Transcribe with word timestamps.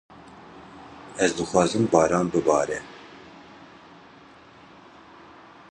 Ez 1.19 1.27
dixwazim, 1.39 1.85
baran 1.95 2.31
bibare 2.37 2.79